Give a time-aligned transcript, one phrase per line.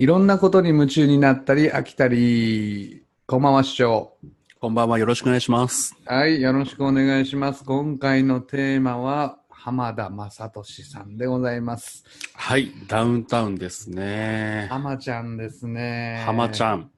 [0.00, 3.02] いろんなことに夢中になったり飽きたり。
[3.26, 4.14] こんばんは、市長。
[4.58, 4.98] こんばんは。
[4.98, 5.94] よろしくお願いします。
[6.06, 7.62] はい、よろしくお願いします。
[7.64, 12.06] 今回のテーマは、浜田雅俊さんでございます。
[12.32, 12.72] はい。
[12.88, 14.68] ダウンタウンですね。
[14.70, 16.22] 浜ちゃんですね。
[16.24, 16.90] 浜ちゃん。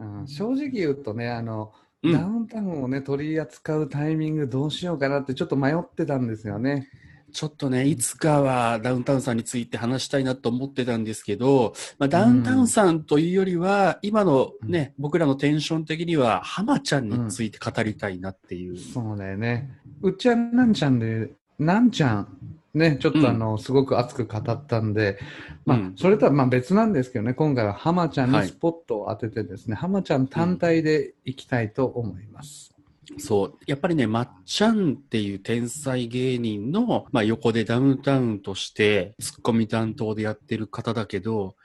[0.00, 1.72] うん、正直言うとね、あの、
[2.02, 6.88] うんダウンタウンをね、取り扱うタイミングどうしようかなってちょっと迷ってたんですよね。
[7.30, 18.78] ちょっとね、いつかはダウンタウンさんについて話したいなと思ってたんですけど、まあ、ダウンタウンさんというよりは、今のね、僕らのテンション的には、浜ちゃんについて語りたいなっていう。
[18.78, 19.70] そうだよね。
[20.02, 22.28] うっちゃんなんちゃんで、なんちゃん、
[22.72, 25.18] ね、ちょっとあの、すごく熱く語ったんで、
[25.66, 32.72] まあ、うんそれとはまあ別なんですけどね、今回は浜ちゃんにはいスポットを当ててですね、浜ちゃん単体でいきたいと思います。
[33.18, 33.58] そう。
[33.66, 41.56] やっぱりね、まっちゃんっていう天才芸人の、まあ、横でダウンタウンとして、ツッコミ担当でやってる方だけど、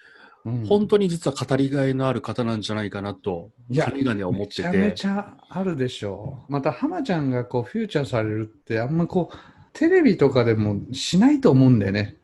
[0.46, 4.70] うん本当に実は語りがいのある方なんじゃないかなと、いや君がね、思ってて。
[4.70, 6.52] めちゃめちゃあるでしょう。
[6.52, 9.38] また浜ちゃんがこうフューチャーされるってあんまこう
[9.74, 12.18] テレビとかでもしないと思うんだよね。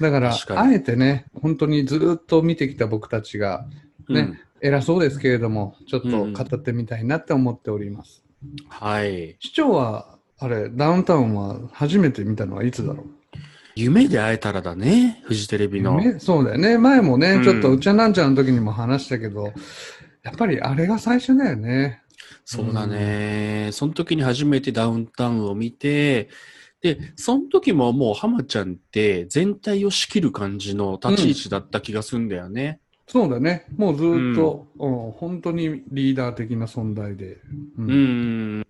[0.00, 3.66] だからあえてね、本当にずっと見てきた僕たちが
[4.08, 8.24] ね、うん偉そうですけれども、ちょっとうん語ってみたいなって思っております。
[8.68, 9.36] はい。
[9.40, 13.06] 市長は、あれ、ダウンタウンは初めて見たのはいつだろう？
[13.74, 15.98] 夢で会えたらだね、フジテレビの。
[15.98, 16.78] ねそうだよね。
[16.78, 19.52] 前もね、うんちょっとうちゃなんちゃんの時にも話したけど、
[20.22, 22.02] やっぱりあれが最初だよね。
[22.44, 23.70] そうだね。
[23.72, 26.28] その時に初めてダウンタウンを見て、
[26.80, 32.80] で、その時ももう浜ちゃんって全体を仕切る感じの立ち位置だった気がするんだよね。
[33.08, 33.64] そうだね。
[33.76, 37.38] もうずっと、うん本当にリーダー的な存在で。
[37.78, 38.66] ううん。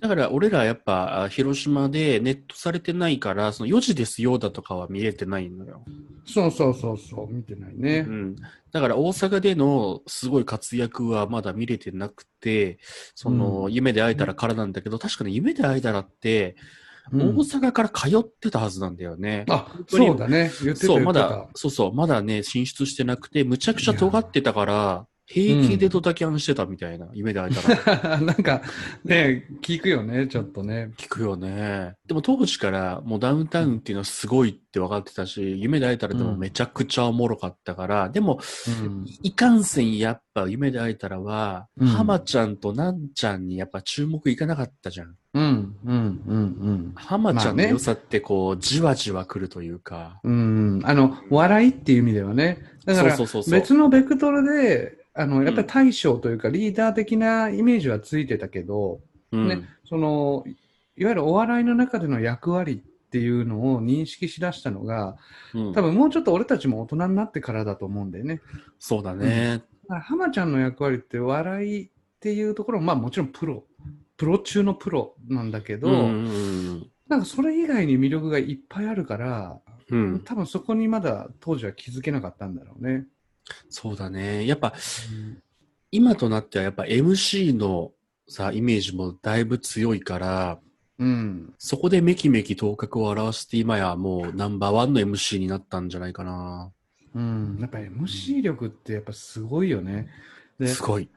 [0.00, 5.84] だから俺らやっぱあ広島でネットされてないから、その4時ですよだとかは見れてないのよ。
[6.24, 8.10] そうそうそうそう、見てないねう。
[8.10, 8.36] ん。
[8.72, 12.78] だから大阪でのすごい活躍はまだ見れてなくて、
[13.14, 16.56] その、うん夢で会えたらからなんだけど、確かに夢で会えたらって、
[17.12, 19.44] うん大阪から通ってたはずなんだよね。
[19.48, 20.50] あ、そうだね。
[20.62, 27.54] 言ってたそう、まだ、そうそう、まだね、進出してなくて、むちゃくちゃ尖ってたから、平気でドタキャンしてたみたいな、夢で会え
[27.84, 28.18] たら。
[28.20, 28.62] なんか、
[29.04, 30.92] ね、聞くよね、ちょっとね。
[30.96, 31.96] 聞くよね。
[32.06, 38.40] でも当時からもうダウンタウンっていうのはすごいって分かってたし、夢で会えたらでもめちゃくちゃおもろかったから、でも、
[38.82, 39.04] うん。
[39.22, 45.14] いかんせんやっぱ夢で会えたらは、うん浜ちゃんとなんちゃんにやっぱ注目いかなかったじゃん。
[45.38, 50.20] うん、うん、うん、浜ちゃんの良さってこう、じわじわ来るというか。
[50.24, 50.78] うん。
[50.78, 50.86] うん。
[50.86, 52.58] あの、笑いっていう意味ではね。
[52.84, 59.00] だから、別のベクトルで、あの、やっぱり大将というか、リーダー的なイメージはついてたけど、
[59.32, 59.48] うん。
[59.48, 60.44] ねその、
[60.96, 65.16] いわゆるお笑いの中での役割っていうのを認識しだしたのが、
[65.54, 68.40] うん多分もうちょっと俺たちも大人になってからだと思うんだよね。
[68.78, 69.62] そうだね。
[69.88, 71.88] だから浜ちゃんの役割って笑いっ
[72.20, 73.64] ていうところも、まあもちろんプロ、
[74.18, 76.28] プロ中のプロなんだけど、うんう
[76.74, 79.58] んなんかそれ以外に魅力がいっぱいあるから、
[79.90, 80.12] うん。
[80.12, 80.20] うん。
[80.20, 83.06] 多分そこにまだ当時は気づけなかったんだろうね。
[83.70, 84.46] そうだね。
[84.46, 84.74] やっぱ、
[85.90, 87.92] 今となってはやっぱ MC の
[88.28, 90.58] さ、イメージもだいぶ強いから、
[90.98, 91.54] うん。
[91.58, 96.70] そこでめきめき頭角を現して今やもうナンバーワンの MC になったんじゃないかな。
[97.14, 97.56] うん。
[97.58, 100.10] やっぱり MC 力ってやっぱすごいよね。
[100.58, 101.08] で、すごい。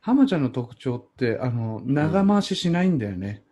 [0.00, 3.42] 浜ちゃんの特徴って、あの、長回ししないんだよね。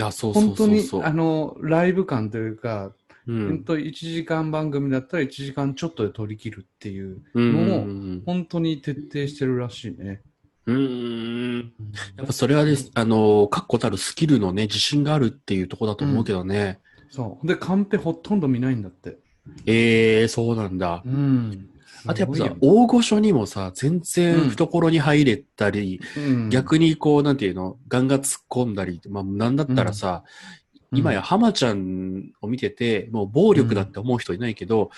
[0.00, 1.02] あ、そうそう本当にそうそう。
[1.04, 2.94] あのライブ感というか、
[3.26, 3.64] う本ん。
[3.64, 10.22] 当1時間番組だったら1時間ちょっとで取り切るっていううんのをうん本当に徹底してるらしいね。
[10.66, 10.76] うん。
[10.76, 11.74] うん。
[12.16, 16.80] やっぱそれはです、あの、確固たるスキルのね、自信があるっていうところだと思うけどね。
[17.10, 17.46] そう。
[17.46, 19.18] で、カンペほとんど見ないんだって。
[19.66, 21.02] ええー、そうなんだ。
[21.04, 21.68] うん。
[22.04, 30.62] あとやっぱさ大御所にもさ、全然懐に入れたり、うん逆にこう、なんていうの、ガンガン突っ込んだり、まあ、なんだったらさ、うん
[30.94, 34.90] 今や浜ちゃんを見てて、もう暴力だって思う人いないけど、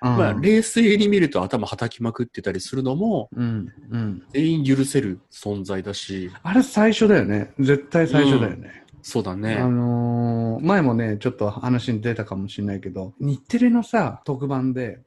[0.00, 3.68] まあ、冷静に見ると頭叩きまくってたりするのも、うん。
[3.90, 4.22] うん。
[4.32, 7.52] 全員許せる存在だし、あれ最初だよね。
[7.58, 8.82] 絶対最初だよね。
[8.88, 9.56] あそうだね。
[9.56, 15.00] のー前もね、ちょっと話に出たかもしれないけど、日テレのさ、特番で、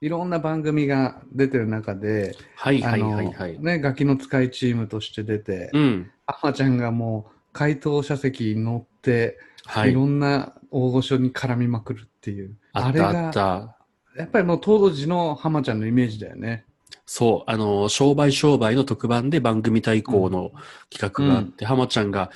[0.00, 3.58] いろんな番組が出てる中で、はいはいはいはい。
[3.58, 6.10] ね、ガキの使いチームとして出て、うん。
[6.26, 9.94] 浜ちゃんがもう、回答者席に乗って、、はいい。
[9.94, 12.56] ろんな大御所に絡みまくるっていう。
[12.72, 13.76] あったあった。
[14.16, 16.64] やっぱりもう当時の浜ちゃんのイメージだよね。
[17.06, 20.52] そう、あの、商売商売の特番で番組対抗の
[20.90, 22.30] 企画があって、浜ちゃんが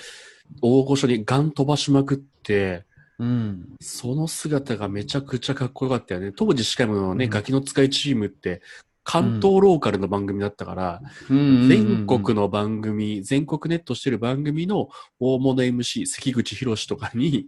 [0.61, 2.85] 大御所にガン飛ばしまくって、
[3.19, 3.77] うん。
[3.81, 6.33] その姿がめちゃくちゃかっこよかったよね。
[6.33, 8.61] 当時しかもね、うんガキの使いチームって、
[9.05, 14.89] 関東ローカルの番組だったから、全国の番組、全国ネットしてる番組の
[15.21, 17.47] 大物 MC、関口博士とかに、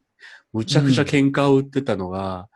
[0.53, 2.49] むちゃくちゃ喧嘩を売ってたのが、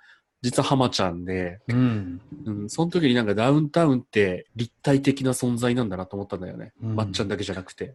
[0.43, 2.21] 実は浜ちゃんで、うん。
[2.45, 6.73] うん、その時になんかダウンタウンって立体的な存在なんだなと思ったんだよね。
[6.83, 7.95] うんまっちゃんだけじゃなくて。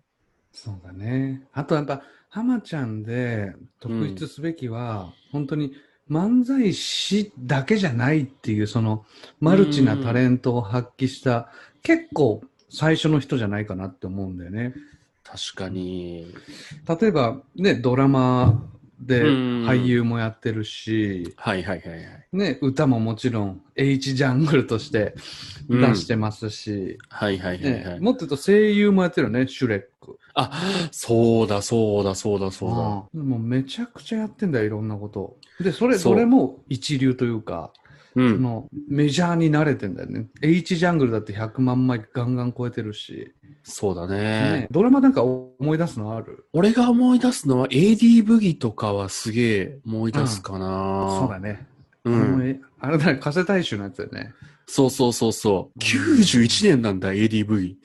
[0.51, 1.43] そうだね。
[1.53, 2.01] あとやっぱ、
[2.35, 5.71] 浜ちゃんで特筆すべきは、本当に
[6.11, 9.05] 漫才師だけじゃないっていう、その、
[9.39, 11.49] マルチなタレントを発揮した、
[11.81, 14.73] 結構最初の人じゃないかなって思うんだよね。
[15.23, 16.27] 確かに。
[16.99, 22.27] 例えば、ね、ドラマでうん俳優もやってるし、はいはいはいはい。
[22.31, 25.15] ね、歌ももちろん H ジャングルとして
[25.69, 27.93] うん出してますし、はいはいはいはい。
[27.95, 30.17] ね、もっと言うと声優もやってるよね、シュレック。
[30.33, 30.51] あ、
[30.91, 33.03] そうだそうだそうだそうだ。
[33.13, 35.37] うんもうめちゃくちゃやってんだよ、いろんなこと。
[35.59, 37.71] で、それ、それも一流というか、
[38.15, 38.35] うん。
[38.35, 40.27] そのメジャーに慣れてんだよね。
[40.41, 43.33] H ジャングルだって100万枚ガンガン超えてるし、
[43.63, 46.47] そうだねね、ドラマなんか思い出すのある？
[46.53, 51.19] 俺が思い出すのは AD ブギとかはすげえ思い出すかな。
[51.19, 51.67] そうだね。
[52.03, 52.61] うん。
[52.79, 54.33] あれだね、加瀬大衆のやつだよね。
[54.67, 55.79] そうそうそうそう。
[55.79, 57.77] 91年なんだ、AD ブギ。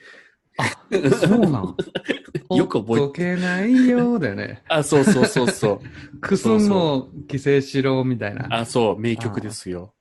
[1.20, 1.76] そうなん。
[2.56, 4.62] よく覚えてほっとけないようだよね。
[4.68, 5.80] あ、そうそうそうそ
[6.14, 6.18] う。
[6.20, 8.46] クスンも規制しろみたいな。
[8.50, 9.94] あ、そう、名曲ですよ。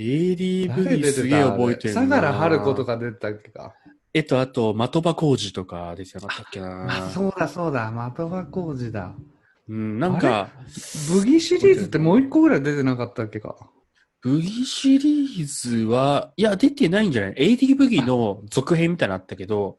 [0.00, 2.00] AD ブ誰出ギすげえ覚えてるな。
[2.00, 3.74] 相良春子とか出てたっけか？
[4.12, 7.10] えっと、あと、的場浩二とか出てなかったっけあ、な。
[7.10, 9.14] そうだそうだ、的場浩二だ。
[9.68, 10.48] うん、なんか、
[11.14, 13.56] ブギシリーズってもう一個ぐらい出てなかったっけか？
[14.22, 19.78] ブギシリーズは、いや、出てないんじゃない ?AD ブギの続編みたいなのあったけど、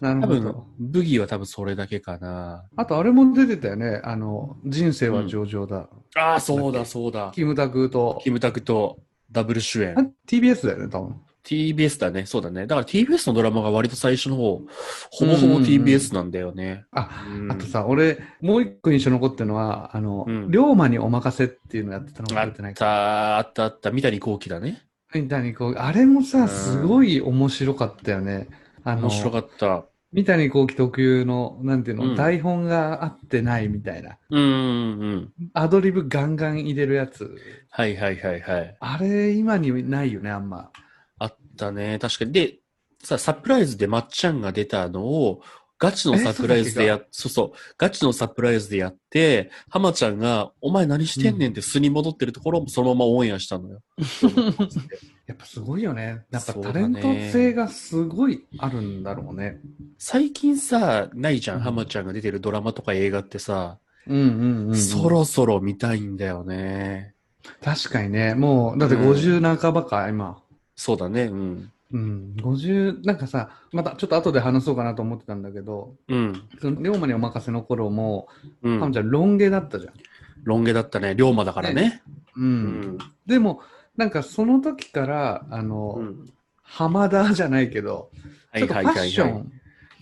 [0.00, 2.64] なる多分ほど。、ブギは多分それだけかな。
[2.76, 4.00] あとあれも出てたよね。
[4.04, 5.88] あの、人生は上々だ。
[6.14, 7.32] ああ、そうだそうだ。
[7.34, 8.18] キムタクと。
[8.22, 8.98] キムタクと
[9.36, 10.06] ダブル主演あ。
[10.26, 11.16] TBS だよね、多分。
[11.44, 12.24] TBS だね。
[12.26, 12.66] そうだね。
[12.66, 14.62] だから TBS のドラマが割と最初の方、
[15.10, 16.86] ほぼほぼ TBS なんだよね。
[16.90, 22.78] あ、うんあとさ、俺、もう一個印象残ってるのは、あの、うん龍馬にお任せっていうのやってたのあってないか。
[22.80, 23.90] た、あったあった。
[23.92, 24.82] 三谷幸喜だね。
[25.14, 28.48] みたいにこう、あれもうんさ、すごい面白かったよね。
[28.82, 29.84] あの面、白かった。
[30.16, 34.16] 三谷幸喜特有の、なんていうの、うん台本が合ってないみたいな。
[34.30, 35.32] うんうんうん。
[35.52, 37.36] アドリブガンガン入れるやつ。
[37.68, 38.76] はいはいはいはい。
[38.80, 40.70] あれ、今にないよね、あんま。
[41.18, 41.98] あったね。
[42.00, 42.32] 確かに。
[42.32, 42.54] で、
[43.02, 45.42] さ、サプライズでまっちゃんが出たのを、
[45.78, 53.80] ガチのサプライズでや、そうそう、ガチのサプライズでやって、浜ちゃんが、お前何してんねんって素に戻ってるところもそのままオンエアしたのよ。
[55.26, 56.24] やっぱすごいよね。
[56.30, 59.60] やっぱタレンねト性がすごいあるんだろうね。
[59.98, 64.76] 最近さ、ないじゃん、うん浜ちゃんが出てるドラマとか映画ってさ、うんうんうん、うん。
[64.76, 67.14] そろそろ見たいんだよね。
[67.62, 68.34] 確かにね。
[68.34, 70.40] もう、だってうん50半ばか、今。
[70.76, 71.72] そうだね、うん。
[71.92, 72.34] うん。
[72.38, 76.48] 50、なんかさ、またちょっと後で話そうかなと思ってたんだけど、うん。
[76.60, 78.28] その龍馬にお任せの頃も、
[78.62, 78.80] うん。
[78.80, 79.94] ハムちゃんロン毛だったじゃん。
[80.42, 81.14] ロン毛だったね。
[81.14, 82.02] 龍馬だからね。
[82.36, 82.40] う。
[82.40, 82.48] うん
[82.96, 82.98] ん。
[83.26, 83.60] でも、
[83.96, 86.32] なんかその時から、あの、うん。
[86.62, 88.10] 浜田じゃないけど、
[88.54, 89.52] ちょっとファッション、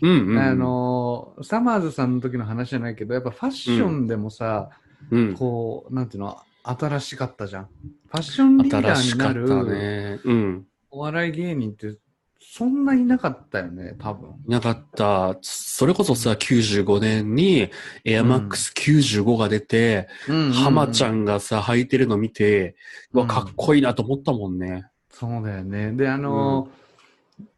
[0.01, 0.39] うんうん。
[0.39, 4.71] あ、の、サマーズさんの時の話じゃないけど、やっぱファッションでもさ、
[5.11, 5.35] うん。
[5.35, 7.65] こう、なんていうの、新しかったじゃん。
[7.65, 10.21] ファッションリーダーになるね。
[10.25, 10.67] うん。
[10.95, 11.97] お笑い芸人って、
[12.41, 14.31] そんないなかったよね、多分。
[14.47, 15.37] いなかった。
[15.43, 17.69] それこそさ、95年に
[18.05, 20.09] エアマックス95が出て、
[20.53, 21.23] 浜ちゃん。
[21.23, 22.77] んがさ、履いてるの見て、
[23.13, 24.87] うわ、うんかっこいいなと思ったもんね。
[25.11, 25.93] そうだよね。
[25.93, 26.69] で、あの、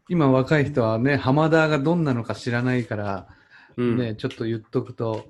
[0.08, 3.28] 今若い人はね、浜田がどんなのか知らないから、
[3.76, 3.98] うん。
[3.98, 5.24] ね、ちょっと言っとくと、はい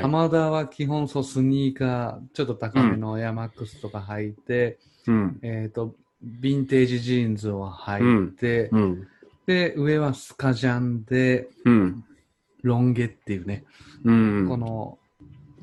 [0.00, 4.78] 浜田は基本そうスニーカー、ちょっと高めのエアマックスとか履いて、
[5.08, 5.40] うん。
[5.42, 9.06] えっ、と、ヴィンテージジーンズを履いて、うん。
[9.46, 12.04] で、上はスカジャンで、うん。
[12.62, 13.64] ロン毛っていうね、
[14.04, 14.46] うん。
[14.48, 14.98] この、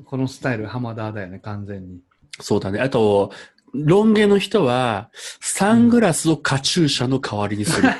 [0.06, 2.00] このスタイル浜田だよね、完全に。
[2.40, 2.80] そうだね。
[2.80, 3.32] あと、
[3.74, 5.10] ロン毛の人は、
[5.40, 7.88] サングラスをカチューシャの代わりにする。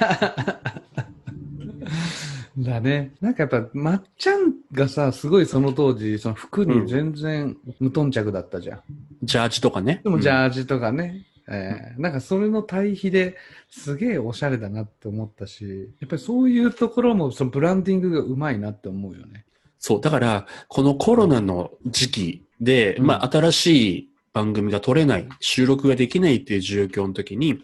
[2.58, 3.12] だね。
[3.20, 8.80] なんかやっぱ、まっちゃんがさ、すごいその当時、その服に全然無頓着だったじゃん。
[9.22, 10.00] ジャージとかね。
[10.02, 13.36] でもジゃャージとかね、えーなんかそれの対比で
[13.70, 19.44] すげえおしゃれだなって思ったし、やっぱりそういうところもそのブランディングがうまいなって思うよね。
[19.78, 20.00] そう。
[20.00, 23.66] だから、このコロナの時期で、うんまあ、新し
[23.98, 27.62] い番組が撮れない、収録ができないっていう状況の時に、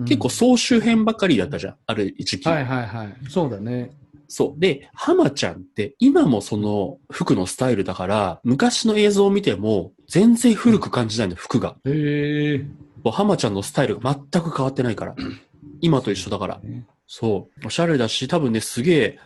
[0.00, 1.76] 結構総集編ばっかりだったじゃん。
[1.86, 2.48] ある時期。
[2.48, 3.16] はいはいはい。
[3.28, 3.92] そうだね。
[4.28, 4.60] そう。
[4.60, 11.76] で、浜ちゃんって今もその服のスタイルだから、昔の映像を見ても全然古く感じないの、服が。
[11.84, 12.66] へえ。
[13.04, 15.14] もう浜ちゃんのスタイルが全く変わってないから。
[15.80, 16.60] 今と一緒だから。
[16.62, 17.66] ねそう。
[17.66, 19.18] おしゃれだし、多分ね、すげえ、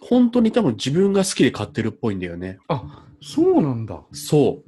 [0.00, 2.58] 本当に多分自分が好きで買ってるっぽいんだよね。
[2.68, 4.02] あ、そうなんだ。
[4.12, 4.62] そ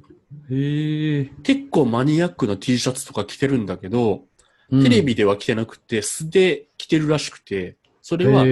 [0.49, 0.53] う。
[0.55, 1.31] へえ。
[1.43, 4.23] 結構マニアックな T シャツとか着てるんだけど、
[4.69, 8.45] テレビでは着てなくて、素で着てるらしくて、それは。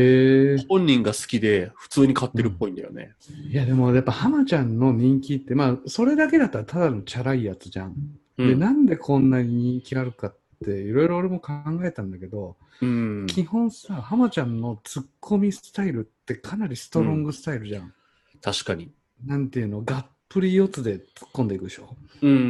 [0.67, 3.13] 本人が好きで普通に買ってるっぽいんだよね。
[3.49, 7.95] いやでもやっぱ浜ちゃんの人気って、まあそれだけだったらただのチャラいやつじゃん。
[8.37, 8.59] で、うん。
[8.59, 13.25] なんでこんなに人気あるかっていろいろ俺も考えたんだけど、うん。
[13.27, 17.93] 基本さ、浜ちゃんのツッコミスタイルってかなりストロングスタイルじゃん。
[18.41, 18.91] 確かに。
[19.25, 21.95] なんていうの、がっぷり四つで突っ込んでいくでしょ？
[22.21, 22.41] うんうんう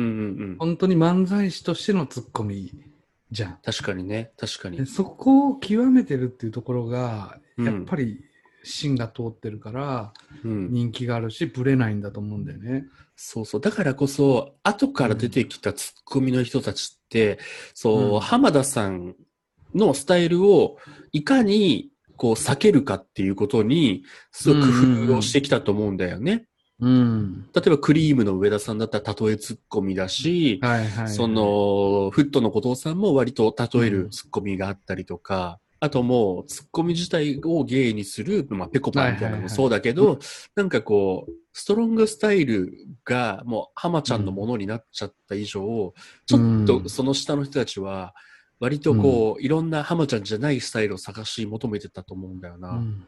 [0.53, 0.55] ん。
[0.57, 2.71] 本当に漫才師としてのツッコミ
[3.31, 3.57] じゃん。
[3.63, 4.31] 確かにね。
[4.37, 4.85] 確かにで。
[4.85, 8.21] そこを極めてるっていうところが、うんやっぱり
[8.63, 10.11] 芯が通ってるから
[10.43, 10.71] うん。
[10.71, 12.85] 人気があるし、ブレないんだと思うんだよね。
[13.15, 13.61] そうそう。
[13.61, 17.39] だからこそ、後から出てきたツッコミの人たちって、
[17.73, 19.15] そう、うん浜田さん
[19.73, 20.77] のスタイルを
[21.11, 26.45] いかにこう避けるかっていうことに、すごく工夫をしてきたと思うんだよね。
[26.79, 27.49] うん。
[27.53, 31.09] 例えばクリームの上田さんだったら例えツッコミだし、はいはい、はい。
[31.09, 40.17] そ、の、フットの後藤さんも割と例えるツッコミがあったりとか、あともうツッコミ自体を芸にする、まあ、ペコパみたいなのもそうだけど、
[40.55, 42.73] なんかこう、ストロングスタイル
[43.03, 45.93] がもう浜ちゃんのものになっちゃった以上、
[46.25, 48.15] ちょっうんとその下の人たちは、
[48.59, 52.71] 割とこう、いろんな浜ちゃんじゃないスタイルを探し求めてたと思うんだよな。
[52.71, 53.03] うん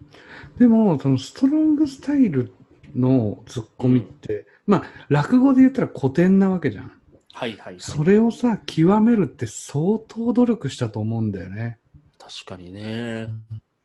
[0.59, 2.53] でも、そのストロングスタイル
[2.95, 6.91] のツッコミって、まあ、落語で言ったら古典なわけじゃん。
[7.33, 7.75] はいはいはい。
[7.79, 11.79] それをさ、極めるって相当努力したと思うんだよね。
[12.27, 13.27] 確かにね。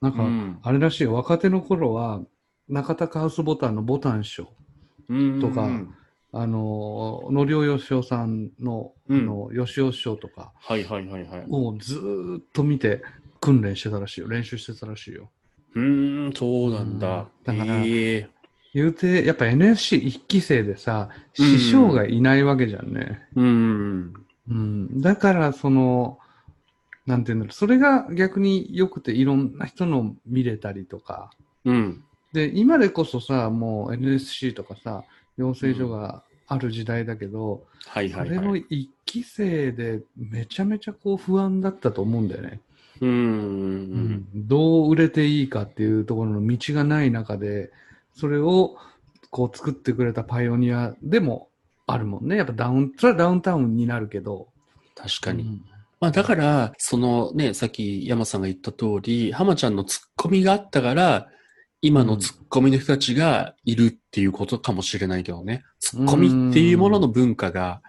[0.01, 2.21] なんか、うんあれらしいよ若手の頃は、
[2.69, 4.49] 中田カウスボタンのボタン師匠、
[5.09, 5.69] うんとか
[6.33, 11.47] あの、のりおよしおさんの、うんあの、よしお師匠とかはいはいはいはい。
[11.49, 13.03] をずーっと見て
[13.41, 14.29] 訓練してたらしいよ。
[14.29, 15.31] 練習してたらしいよ。
[15.75, 17.29] うーん、そうなんだ。
[17.47, 18.29] うんだからへえ
[18.75, 23.21] 言うて、やっぱ NSC 一期生でさ、師匠がいないわけじゃんね。
[23.37, 24.15] うん。
[24.49, 25.01] うん。
[25.03, 26.19] だから、その、
[27.07, 31.31] なんていうんだろう、それが逆に良くていろんな人の見れたりとか。
[31.65, 32.05] うん。
[32.33, 35.05] で、今でこそさ、もう NSC とかさ、
[35.37, 38.67] 養成所がある時代だけど、はいそれのはいはい。
[38.69, 42.61] 一期生でめちゃめちゃこう不安だったと思うんだよね。
[43.01, 43.07] う。
[43.07, 47.71] うんんどう売れていいかっていうところの道がない中で、
[48.15, 48.77] それを
[49.31, 51.49] こう作ってくれたパイオニアでも
[51.87, 52.37] あるもんね。
[52.37, 54.49] やっぱダウン、それはダウンタウンになるけど。
[54.95, 55.43] 確かに。
[55.43, 55.72] うん
[56.03, 61.29] まあだから、そのね、さっき山さんが言った通り、浜ちゃんのツッコミがあったから、
[61.81, 65.63] 今のツッコミの人たちがいるっていうことかもしれないけどね。
[65.79, 67.83] ツッコミっていうものの文化が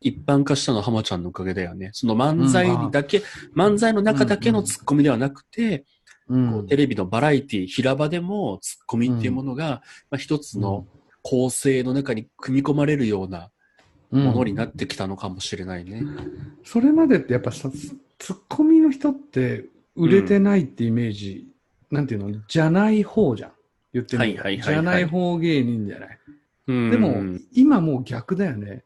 [0.00, 1.90] 一般化したのは浜ちゃんのおかげだよね。
[1.92, 3.22] その漫才だけ、
[3.54, 5.84] 漫才の中だけのツッコミではなくて、
[6.30, 6.50] うん。
[6.50, 10.86] こうテレビのバラエティ、平場でもツッコミっていうものが、まあ、一つの
[11.20, 13.50] 構成の中に組み込まれるような
[14.10, 16.02] ものになってきたのかもしれないね。
[16.64, 21.48] それまでってやっぱさ、ツツッコミの人って売れてないってイメージ、
[21.90, 23.52] なんていうの、じゃない方じゃん。
[23.92, 26.18] 言ってみるとはいはいじゃない方芸人じゃない。
[26.68, 27.16] うんでも、
[27.52, 28.84] 今もう逆だよね。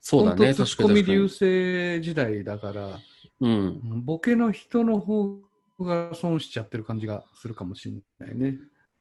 [0.00, 2.98] そうだね、ツッコミ流星時代だから、
[3.40, 4.02] うん。
[4.04, 5.36] ボケの人の方
[5.80, 7.88] が損しちゃってる感じがするかもし
[8.20, 8.58] れないね。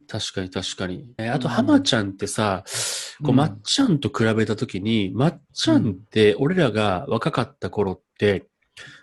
[0.08, 1.14] 確かに確かに。
[1.18, 2.64] えーあと、うん浜ちゃんってさ、
[3.24, 3.36] こう、うん。
[3.36, 8.48] まっちゃんと比べたときに、まっちゃんって、俺らが若かった頃って、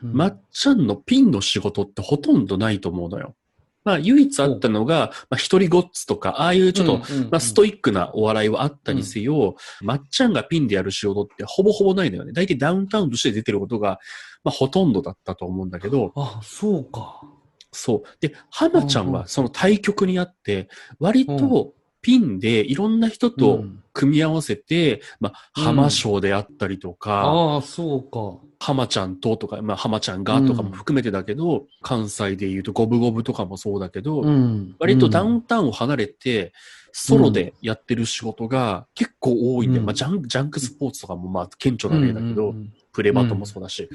[0.03, 0.13] うん。
[0.13, 3.35] まっちゃんのピンの仕事ってほとんどないと思うのよ。
[3.85, 6.99] まあ、唯一あったのが、まあ、一人ごっつとか、ああいうちょっと、
[7.31, 12.33] まあ、ストイックなお笑いはあったにせよ、まっちゃんがピンでやる仕事ってほぼほぼないのよね。
[12.33, 14.01] 大体ダウンタウンとして出てることが、
[14.43, 17.21] まあ、ほとんどだったと思うんだけど、あ、そうか。
[17.73, 18.17] そう。
[18.21, 20.69] で、浜ちゃんはその対局にあって、
[20.99, 25.65] 割とピンでいろんな人とうん組み合わせて、まあ、うん。
[25.65, 28.45] 浜賞であったりとか、ああ、そうか。
[28.59, 34.75] 浜ちゃんととか、まあ、浜ちゃんがとかも含めてだけど、関西で言うとゴブゴブとかもそうだけど、うん。
[34.79, 36.53] 割とダウンタウンを離れて、
[36.93, 39.87] ソロでやってる仕事が結構多いんで、うん。
[39.87, 43.89] まあ、ジャンジャンクスポーツとかもまあ顕著な例だけど、うんプレバトもそうだし、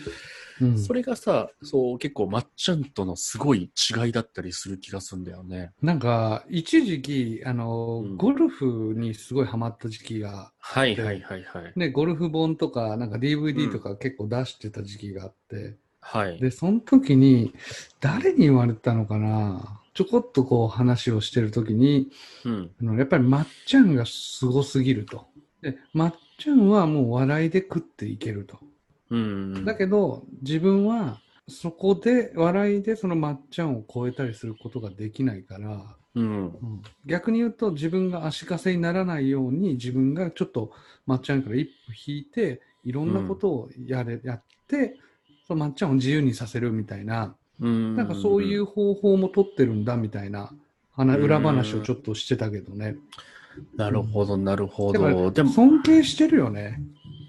[0.59, 0.71] うん。
[0.71, 0.77] うん。
[0.77, 5.71] それがさ、そう結構まっちゃんとのすごい違いだったりする気がするんだよね。
[5.81, 8.17] なんか、一時期、あの、うん。
[8.17, 11.73] ゴルフにすごいハマった時期が、はいはいはいはい。
[11.75, 16.39] ね、ゴルフ本とか、なんか DVD とか結構出してた時期があって、はい。
[16.39, 17.53] で、その時に、
[17.99, 22.09] 誰に言われたのかなちょこっとこう話をしてる時に、
[22.45, 22.71] うん。
[22.81, 25.27] あのやっぱりまっちゃんがすごすぎると。
[25.61, 28.59] で、まっちゃんはもう笑いで食っていけると。
[29.09, 29.65] うん。
[29.65, 31.19] だけど、自分は
[31.49, 36.81] そこで、笑いでそのまっちゃんを超えたりすることができないから、うん。
[37.05, 40.71] 逆に言うと自分が足かせにならないように自分がちょっと
[41.05, 41.71] まっちゃんから一歩
[42.11, 44.97] 引いていろんなことをやれ、やって
[45.47, 47.95] そのまっちゃんを自由にさせるみたいな、うん。
[47.95, 50.51] なんかそういう方法も取ってるんだみたいな
[50.97, 52.95] 裏話をちょっとしてたけどね。
[53.75, 55.31] なるほど、なるほど。
[55.31, 56.81] でも、尊敬してるよね、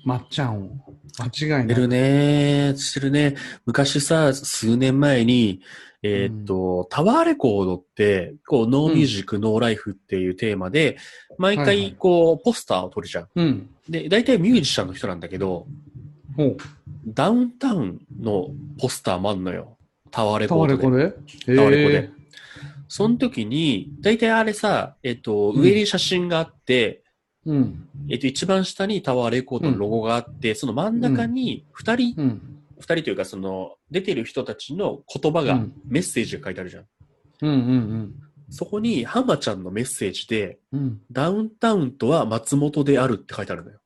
[0.05, 0.71] まっちゃんを。
[1.19, 1.69] 間違いない。
[1.69, 2.75] してるね。
[2.76, 3.37] してるね。
[3.67, 5.61] 昔さ、数年前に、
[6.02, 10.97] えーっと、タワーレコードって、こう、ノーミュージック、ノーライフっていうテーマで、
[11.37, 13.29] 毎はいはい回、こう、ポスターを撮るじゃん。
[13.35, 13.69] うん。
[13.88, 15.67] で、大体ミュージシャンの人なんだけど、
[16.37, 16.57] ほう。
[17.07, 18.49] ダウンタウンの
[18.79, 19.76] ポスターもあんのよ。
[20.11, 20.85] タワーレタコードで。
[20.87, 21.57] ワレコで？
[21.57, 22.11] タワレコでへ
[22.88, 27.10] その時に、大体あれさ、えっと、うん上に写真があって、ー
[27.50, 27.88] うん。
[28.09, 32.42] えっと、一番下にタワーレコードのロゴがあって、その真ん中に二人、うん。
[32.78, 36.85] 二人というか、その、出てる人たちの言葉が、うんメッセージが書いてあるじゃん。
[37.42, 38.14] うんうん
[38.52, 40.80] そこに、浜ちゃんのメッセージで、うん。
[40.80, 41.00] うん。
[41.11, 43.78] ダウンタウンとは松本であるって書いてあるのよ。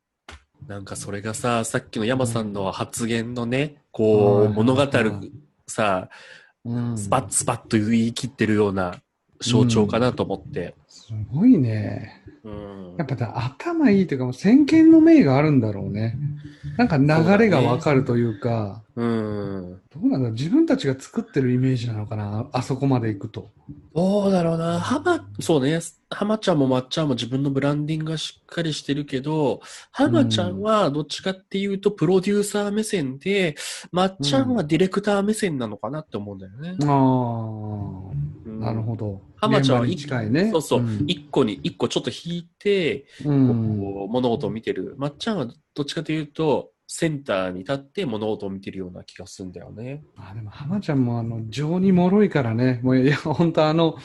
[0.66, 5.32] なんかそれがさ、さっきの山さんの発言のね、こう、はい物語るはい
[5.66, 6.08] さ、
[6.64, 9.02] うんスパッスパッと言い切ってるような
[9.40, 10.74] 象徴かなと思って。
[11.06, 12.22] すごいね。
[12.44, 16.16] うんやっぱだ頭いいというか、もう先見の明があるんだろうね。
[16.78, 19.80] なんか流れがわかるというか、うん。
[19.92, 23.50] どうなんだ自分たちが作ってるイメージなのかなあそこまで行くと。
[23.94, 24.78] どうだろうな。
[24.78, 25.80] 浜、そうね。
[26.10, 33.56] 浜ちゃんもまっちゃんも自分のブランディングがしっかりしてるけど、浜ちゃんはどっちかっていうとプロデューサー目線で、
[33.90, 36.76] まっちゃんはディレクター目線なのかなって思うんだよね。
[36.84, 39.20] ああ、うんなるほど。
[39.36, 40.50] 浜ちゃんは現場に近いね。
[40.50, 40.80] そうそう。
[40.80, 43.78] ん一個に、一個ちょっと引いて、うん。
[43.78, 44.94] こう物事を見てる。
[44.98, 50.04] まっちゃんはどっちかというと、センターに立って物事を見てるような気がするんだよね。
[50.16, 52.80] あでも浜ちゃんもあの情に脆いからね。
[52.82, 53.98] もういや本当あの、うん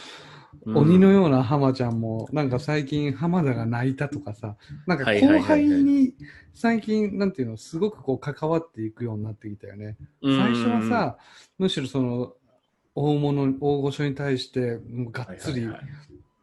[0.66, 4.58] 鬼のような浜ちゃんもなんか最近浜田が泣いたとかさ、
[4.88, 6.14] なんか後輩に
[6.54, 9.96] 最近なんていうのすごくこう関わっていくようになってきたよね。
[10.22, 11.18] うん最初はさ、
[11.58, 12.34] むしろその
[12.96, 15.86] 大物大御所に対してもうがっつりはいはいはい。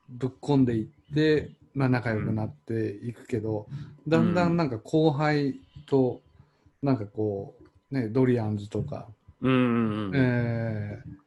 [0.09, 3.67] ぶっ込んでいって、まあ、仲良くなっていくけど、
[4.07, 6.21] だんだんなんか後輩と
[6.83, 7.55] なんかこ
[7.91, 9.07] う、ね、ドリアンズとか、
[9.43, 10.13] うんうんうん。
[10.15, 11.27] えー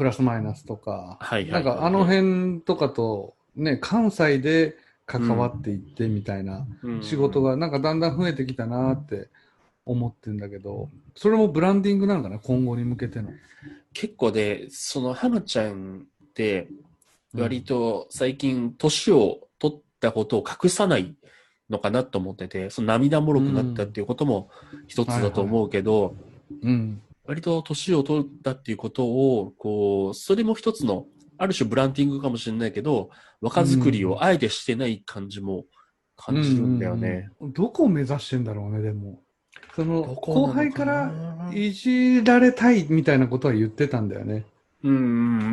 [0.00, 7.02] プラスマイナスとか、はいはいはいなんかあの辺とかと、ね、関西で関わっていってみたいなうん。
[7.02, 9.28] 仕事がなんかだんだん増えてきたなって
[9.84, 13.30] 思ってんだけど、それもブランディングなのかな、今後に向けての。
[13.94, 16.68] 結構で、その浜ちゃんって、
[17.34, 21.14] 割と最近年を取ったことを隠さない
[21.68, 24.50] のかなと思ってて、その涙もろくなったっていうことも
[24.88, 26.14] 一つだと思うけど、
[26.62, 27.02] うん。
[27.24, 31.06] 割と年を取ったっていうことを、こう、それも一つの、
[31.38, 35.64] ある種ブランディングかもしれないけど、若作りをあえてしてない感じも
[36.16, 37.08] 感じるんだよね。
[37.08, 39.22] うんうんうんどこを目指してんだろうね、でも。
[39.74, 41.12] その後輩から
[41.52, 44.44] いじられたいみたいなことは言ってたんだよね。
[44.82, 45.00] うんうんう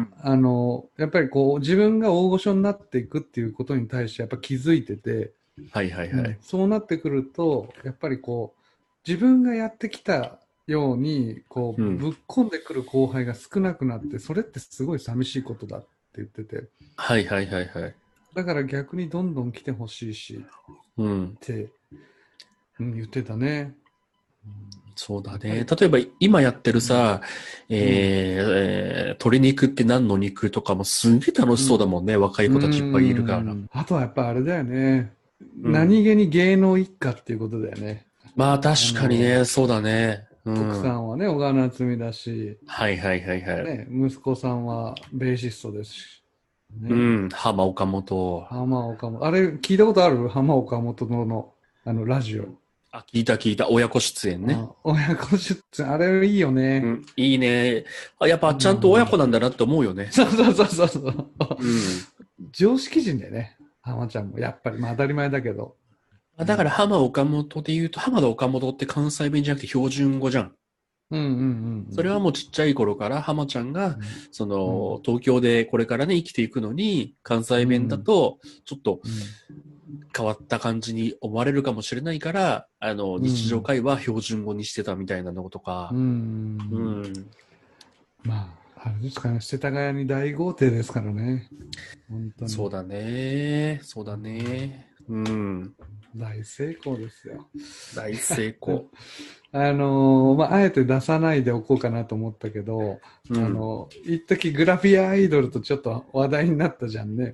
[0.01, 0.13] ん。
[0.21, 5.32] あの、やっぱりこう自分が大御所になっていくっていうことに対してやっぱ気づいてて、
[5.71, 6.23] はいはいはい。
[6.25, 8.62] うんそうなってくると、やっぱりこう
[9.08, 17.95] 自分がやってきたようにこう、うんぶっ込んでくる後輩が少なくなって、それってすごい寂しいことだって言ってて、はいはいはいはい。
[18.34, 20.43] だから逆にどんどん来てほしいし
[20.97, 21.39] うんっ。
[21.39, 21.69] て、
[22.80, 23.73] うん、言ってたね。
[24.95, 25.65] そうだね。
[25.79, 27.21] 例えば今やってるさ、
[27.69, 32.17] えーえー鶏肉って何の肉とかもすげえ楽しそうだもんね。
[32.17, 33.38] 若い子たちいっぱいいるから。
[33.39, 35.13] うんあとはやっぱあれだよね。
[35.63, 38.05] うん何気に芸能一家っていうことだよね。
[38.36, 40.25] まあ確かにね、そうだね。
[40.45, 40.71] うん。
[40.71, 43.65] 奥さんはね、小川夏美だし、はいはいはいはい。
[43.65, 46.23] ね、息子さんはベーシストですし。
[46.79, 47.29] ねうん。
[47.29, 48.45] 浜岡本。
[48.49, 49.23] 浜岡本。
[49.25, 50.27] あれ、聞いたことある？
[50.27, 51.53] 浜岡本のの、
[51.86, 52.45] あの、ラジオ。
[52.97, 53.69] あ、聞いた聞いた。
[53.69, 54.55] 親子出演ね。
[54.55, 56.81] あ親子出演、あれいいよね。
[56.83, 57.05] うん。
[57.15, 57.86] いいね。
[58.19, 60.10] あやっぱちゃんと親子なんだなって思うよね。
[60.12, 61.05] そうそうそうそうそう。
[61.07, 62.49] うん。
[62.51, 63.55] 常識人だよね。
[63.81, 64.39] 浜ちゃんも。
[64.39, 65.75] やっぱり、まあ当たり前だけど。
[66.38, 70.53] あだから浜岡本で言うと、浜田岡本って関西弁じゃなくて標準語じゃん。
[71.12, 71.93] うんうんうん。
[71.93, 73.97] それはもうちっちゃい頃から浜ちゃんが、
[74.31, 79.01] その、東京でこれからね、生きていくのに、関西弁だと、ちょっと
[80.15, 86.58] 変わった感じに思われるかもしれないから、あの、ん日常会話標準語にしてたみたいなのとかうん。
[86.71, 87.30] う、ん。
[88.23, 91.50] まあ、あれですかね、世田谷に大豪邸ですからね。
[92.10, 92.52] 本当に。
[92.52, 93.80] そうだね。
[93.84, 94.91] そうだね。
[95.10, 95.73] うん。
[96.15, 97.47] 大成功ですよ。
[97.95, 98.89] 大成功。
[99.54, 107.34] あのーまあ、あえて出さないでおこうかなと思ったけど、うんあの、一時グラビアアイドルとちょっと話題になったじゃんね。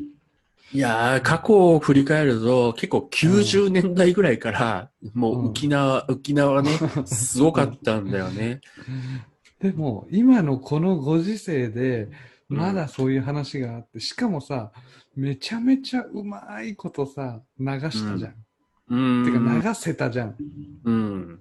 [0.73, 6.71] いやー、過去を振り返ると、結構90年代ぐらいから、もう沖縄、沖縄ね、
[7.05, 8.61] すごかったんだよね。
[9.61, 12.09] でも、今のこのご時世で、
[12.49, 14.71] まだそういう話があって、しかもさ、
[15.15, 18.35] めちゃめちゃうまいことさ、流したじゃん。
[18.89, 19.25] うん。
[19.25, 20.35] てか、流せたじゃん。
[20.85, 21.39] うん。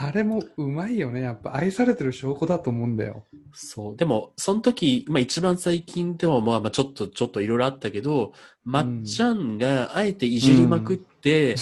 [0.00, 1.22] あれもうまいよね。
[1.22, 3.24] やっぱ愛されてる証拠だと思うんだよ。
[3.52, 3.96] そう。
[3.96, 8.32] でも、その時、まあ一番最近でもまあまあちょっと、ちょっといろいろあったけど、
[8.64, 11.56] まっちゃんがあえていじりまくって。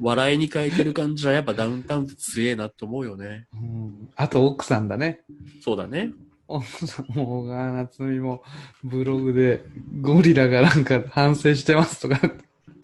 [0.00, 3.46] 笑いに変えてる感じはやっぱダウンタウンって強えなと思うよね。
[3.54, 5.20] うん、あと奥さんだね。
[5.62, 6.10] そうだね。
[6.48, 8.42] 奥さんも、小川夏美も
[8.82, 9.64] ブログで
[10.00, 12.20] ゴリラがなんか反省してますとか、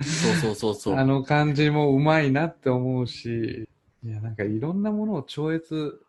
[0.03, 0.97] そうそうそうそう。
[0.97, 3.69] あの感じもうまいなって思うし、
[4.05, 6.01] いや、なんかいろんなものを超越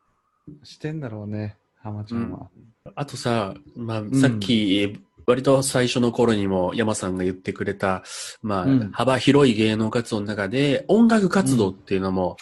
[0.63, 2.49] してんだろうね、浜ちゃんは。
[2.95, 8.03] あとさ、まあ、さっき、割と最初の頃にも山さんが言ってくれた、
[8.41, 12.37] まあ、うん幅広い芸能活動の中で、音楽活動っていうのも、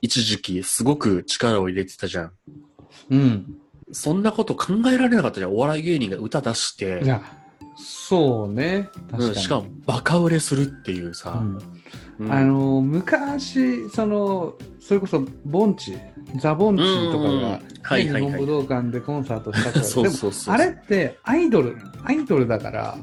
[0.00, 2.32] 一時期すごく力を入れてたじゃん。
[3.10, 3.56] うん。
[3.92, 5.52] そんなこと考えられなかったじゃん。
[5.52, 7.22] お笑い芸人が歌出してい、や、
[7.76, 8.88] そうね。
[9.10, 9.24] 確かに。
[9.26, 11.32] うん、しかもバカ売れするっていうさ。
[11.32, 11.58] うん
[12.18, 15.96] うんあの、昔、その、それこそ、ボンチ、
[16.38, 17.60] ザ・ボンチとかうんが、
[17.96, 20.32] 日本武道館でコンサートしたか ら、でも。
[20.48, 22.96] あれってアイドル、アイドルだから、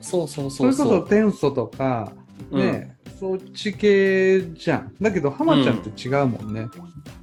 [0.00, 0.84] そうそうそそうそ。
[0.84, 2.12] れこそう天素とか、
[2.50, 4.92] ね、そっち系じゃん。
[5.00, 6.68] だけど、浜ちゃんって違うもんね。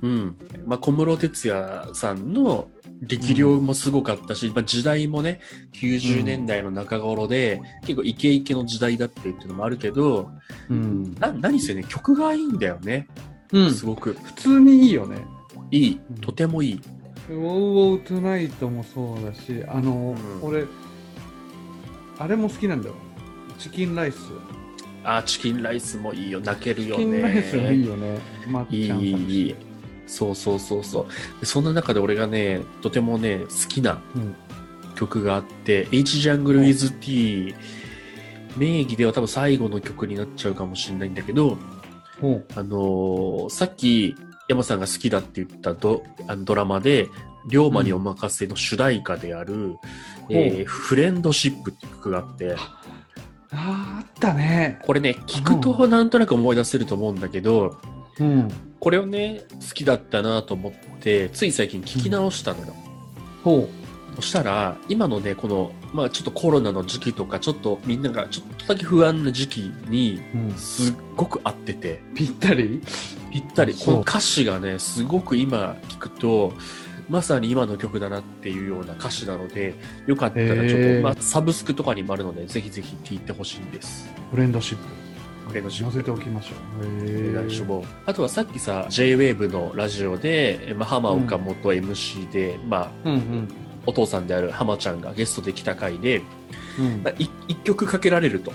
[0.01, 0.35] うん。
[0.65, 2.67] まあ、小室哲哉さんの
[3.01, 5.39] 力量もすごかったし、まあ、時代もね、
[5.73, 10.29] 90年代の中頃で、結構イケイケの時代だってっていうのもあるけど、
[10.69, 11.15] うん。
[11.19, 13.07] な、何せね、曲がいいんだよね。
[13.51, 13.73] うん。
[13.73, 14.13] すごく。
[14.13, 15.25] 普通にいいよね。
[15.71, 15.99] いい。
[16.21, 16.81] とてもいい。
[17.29, 20.65] ウォウウォウトゥナイトもそうだし、あの、うん俺、
[22.17, 22.95] あれも好きなんだよ。
[23.57, 24.17] チキンライス。
[25.03, 26.39] あー、チキンライスもいいよ。
[26.39, 27.87] 泣けるチよキンライスもいいね。
[27.87, 28.19] よね。
[28.47, 29.55] まっいい、ちゃんさんいい、いい。
[30.07, 31.39] そうそうそうそう。
[31.39, 34.35] でそんな中で俺がね、とてもね、好きなうん。
[34.95, 37.53] 曲があって、H ジャングル with T
[38.55, 41.57] 名義では多分最後の曲になっちゃうかもしれないんだけど、
[42.21, 42.45] ほう。
[42.55, 44.15] あのーさっき
[44.47, 47.09] 山さんが好きだって言ったドあのドラマで、
[47.49, 49.77] 龍馬にお任せの主題歌である、
[50.29, 52.79] えーフレンドシップって曲があって、あ
[53.51, 54.79] あ、あったね。
[54.83, 57.94] これね、聞くとなんとなく思い出せると思うんだけど、うん。
[58.79, 62.75] これをね、好きだったなと思って、つい最近聞き直したのよ。
[63.43, 63.67] ほ
[64.15, 70.37] そしたら、今のね、この、まあちょっとコロナの時期とか、ちょっとみんながちょっとだけ不安な時期に、う。
[70.37, 70.53] うん。
[70.53, 72.81] すっごく合ってて、ぴったり？
[73.31, 73.73] ぴったり。
[73.73, 76.53] この歌詞がね、すごく今聞くと、
[77.09, 79.75] まさに今の曲だなっていうような歌詞なので、
[80.07, 84.09] よかったらちょっと、まあサブスクとかにもあるので、ぜひぜひ聴いてほしいんです。
[84.31, 85.04] フレンドシップ。
[85.47, 86.85] フレンドシップ載せておきましょう。
[87.07, 87.65] へお願いしえ。
[87.65, 93.47] ますあとはさっきさ、JWAVE のラジオで、まあ、浜岡元 MC で、まあ、うんうん。
[93.85, 96.21] お父さんである浜ちゃんがゲストで来た回で、
[96.79, 98.51] うんまあい一曲かけられると。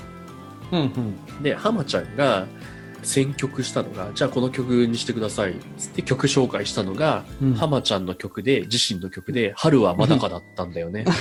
[0.72, 0.84] うんう
[1.40, 1.42] ん。
[1.42, 2.46] で、浜ちゃんが
[3.02, 5.54] 選曲したのが、じゃあこの曲にしてください。
[5.78, 11.04] つって曲紹介したのが、うん浜ちゃんの曲で、自身の曲で、春はまだかだったんだよね。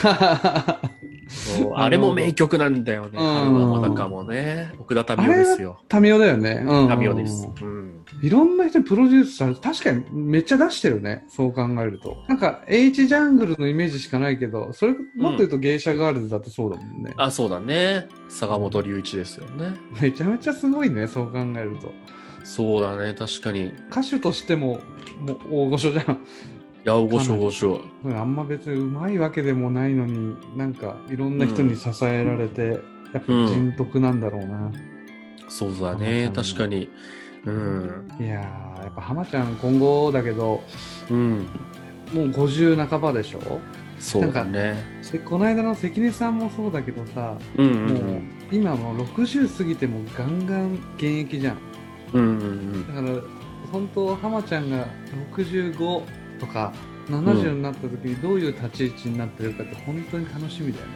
[1.75, 3.11] あれも名曲なんだよね。
[3.13, 4.73] うん春はまだかもね。
[4.79, 5.79] 奥田民生ですよ。
[5.87, 6.63] タミオだよね。
[6.65, 6.99] うん。
[6.99, 7.49] 民生です。
[7.61, 8.05] うん。
[8.21, 11.25] いろんな人にプロデュースされて、確かにめっちゃ出してるね。
[11.29, 12.17] そう考えると。
[12.27, 17.13] なんか、H ジャングルのイメージしかないけど、それ、もっと言うと芸者ガールズだってそうだもんね。
[17.17, 18.07] あ、そうだね。
[18.27, 19.73] 坂本龍一ですよね。
[20.01, 21.93] めちゃめちゃすごいね、そう考えると。
[22.43, 23.13] そうだね。
[23.13, 23.67] 確かに。
[23.67, 24.79] い歌手としても、
[25.19, 26.19] もう大御所じゃん。
[26.83, 27.81] や、大御所大御所。
[28.05, 32.79] あんま別にうまいわけでもないのに、なんかいろんな人に支えられて、
[33.13, 34.71] やっぱ人徳なんだろうな。
[35.49, 36.31] そうだね。
[36.33, 36.89] 確かに。
[37.45, 38.07] うん。
[38.19, 40.63] いやー、やっぱ浜ちゃん今後だけど、
[41.09, 41.47] うん。
[42.13, 43.59] もう50半ばでしょ？
[43.99, 45.01] そうだね。
[45.11, 47.93] でこの間の関根さんもそうだけどさ、うんうんう。
[47.93, 51.57] もうん今もう60過ぎてもガンガン現役じゃん。
[52.13, 52.43] うんうんう
[52.77, 52.87] ん。
[52.87, 53.21] だから、
[53.71, 54.87] 本当浜ちゃんが
[55.33, 56.01] 65
[56.39, 56.73] とか
[57.09, 60.91] 70になった時にどういう立ち位置になってるかって本当に楽しみだよね。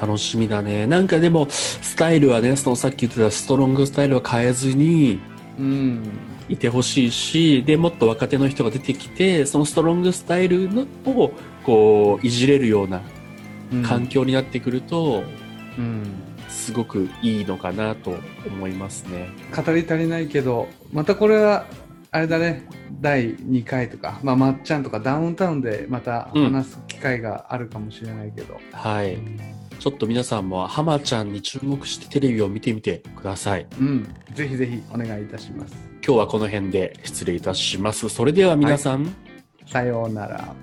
[0.00, 0.86] 楽しみだね。
[0.86, 5.20] なんかでも、スタイルはね、そのさっき言ってたストロングスタイルは変えずに
[5.58, 6.02] うん。
[6.48, 11.32] いてほしいし、で、もっと若手の人が出てきて、そのストロングスタイルのを、
[11.64, 13.02] こう、いじれるような
[13.72, 15.22] うん環境になってくると、
[15.78, 16.04] うん。
[16.48, 19.28] すごくいいのかなと思いますね。
[19.54, 21.66] 語り足りないけど、またこれは、
[22.12, 22.66] あれだね、
[23.00, 28.58] 第2回とか、まあ、まっちゃんとかダウンタウンでまた話す機会があるかもしれないけど。
[28.72, 29.18] はい。
[29.78, 33.66] ちょっと皆さんも浜ちゃんに注目してテレビを見てみてください。
[33.80, 34.14] うん。
[34.34, 35.74] ぜひぜひお願いいたします。
[36.04, 38.08] 今日はこの辺で失礼いたします。
[38.08, 39.14] それでは皆さん、
[39.66, 40.54] さようなら。